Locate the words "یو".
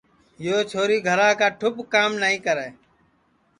0.45-0.57